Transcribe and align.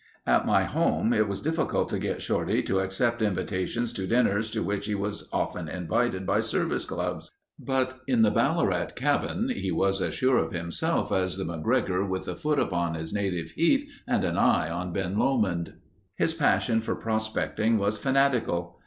At 0.25 0.47
my 0.47 0.63
home 0.63 1.13
it 1.13 1.27
was 1.27 1.41
difficult 1.41 1.87
to 1.89 1.99
get 1.99 2.23
Shorty 2.23 2.63
to 2.63 2.79
accept 2.79 3.21
invitations 3.21 3.93
to 3.93 4.07
dinners 4.07 4.49
to 4.49 4.63
which 4.63 4.87
he 4.87 4.95
was 4.95 5.29
often 5.31 5.69
invited 5.69 6.25
by 6.25 6.39
service 6.39 6.85
clubs, 6.85 7.29
but 7.59 7.99
in 8.07 8.23
the 8.23 8.31
Ballarat 8.31 8.87
cabin 8.95 9.49
he 9.49 9.71
was 9.71 10.01
as 10.01 10.15
sure 10.15 10.39
of 10.39 10.53
himself 10.53 11.11
as 11.11 11.37
the 11.37 11.45
MacGregor 11.45 12.03
with 12.03 12.27
a 12.27 12.35
foot 12.35 12.57
upon 12.59 12.95
his 12.95 13.13
native 13.13 13.51
heath 13.51 13.87
and 14.07 14.23
an 14.23 14.39
eye 14.39 14.71
on 14.71 14.91
Ben 14.91 15.19
Lomond. 15.19 15.75
His 16.15 16.33
passion 16.33 16.81
for 16.81 16.95
prospecting 16.95 17.77
was 17.77 17.99
fanatical. 17.99 18.79